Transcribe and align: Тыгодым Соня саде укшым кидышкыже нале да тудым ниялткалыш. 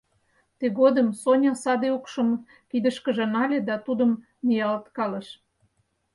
Тыгодым 0.59 1.07
Соня 1.21 1.53
саде 1.63 1.89
укшым 1.97 2.29
кидышкыже 2.69 3.25
нале 3.33 3.59
да 3.67 3.75
тудым 3.85 4.11
ниялткалыш. 4.45 5.27